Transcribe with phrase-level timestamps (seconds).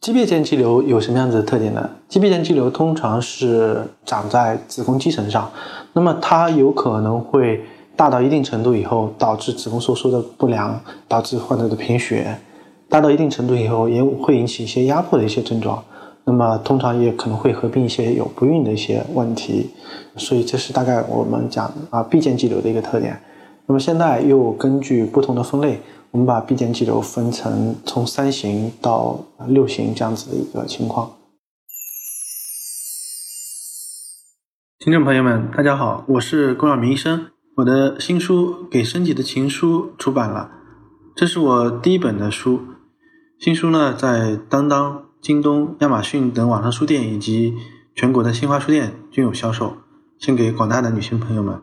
[0.00, 1.90] 肌壁间肌瘤有什么样子的特点呢？
[2.08, 5.50] 肌壁间肌瘤通常是长在子宫肌层上，
[5.92, 7.64] 那么它有可能会
[7.96, 12.38] 大到一定程度以后，导致子宫收缩的不良，导致患者的贫血。
[12.88, 15.82] 大到一定程度以后，也会引起一些压迫的一些症状。
[16.24, 19.70] 那么通常也可能会合并一些有不孕的一些问题。
[20.16, 23.18] 所以这是大概我们讲啊壁间肌瘤的一个特点。
[23.66, 25.80] 那么现在又根据不同的分类。
[26.18, 31.12] 我们把 B 点肌瘤分成从三型到六型这样子的一个情况。
[34.80, 37.28] 听众朋友们，大家好，我是龚晓明医生。
[37.58, 40.50] 我的新书《给身体的情书》出版了，
[41.14, 42.62] 这是我第一本的书。
[43.38, 47.54] 新书呢，在当当、京东、亚马逊等网上书店以及
[47.94, 49.76] 全国的新华书店均有销售，
[50.18, 51.62] 献给广大的女性朋友们。